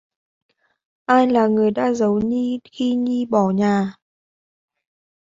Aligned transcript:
Ai 1.07 1.27
là 1.27 1.47
người 1.47 1.71
đã 1.71 1.93
giấu 1.93 2.21
Nhi 2.21 2.59
đi 2.63 2.69
khi 2.73 2.95
Nhi 2.95 3.25
bỏ 3.25 3.49
nhà 3.51 3.95